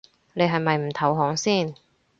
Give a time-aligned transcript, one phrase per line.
[0.33, 1.75] 你係咪唔投降先